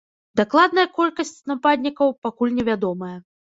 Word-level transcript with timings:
Дакладная 0.39 0.85
колькасць 0.97 1.33
нападнікаў 1.53 2.17
пакуль 2.27 2.59
не 2.61 2.69
вядомая. 2.75 3.17